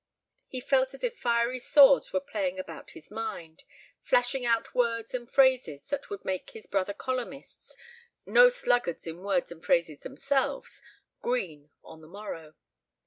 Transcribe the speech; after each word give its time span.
He 0.47 0.59
felt 0.61 0.95
as 0.95 1.03
if 1.03 1.15
fiery 1.15 1.59
swords 1.59 2.11
were 2.11 2.19
playing 2.19 2.57
about 2.57 2.89
his 2.97 3.11
mind, 3.11 3.61
flashing 4.01 4.47
out 4.47 4.73
words 4.73 5.13
and 5.13 5.29
phrases 5.31 5.87
that 5.89 6.09
would 6.09 6.25
make 6.25 6.49
his 6.49 6.65
brother 6.65 6.95
columnists, 6.95 7.75
no 8.25 8.49
sluggards 8.49 9.05
in 9.05 9.19
words 9.21 9.51
and 9.51 9.63
phrases 9.63 9.99
themselves, 9.99 10.81
green 11.21 11.69
on 11.83 12.01
the 12.01 12.07
morrow. 12.07 12.55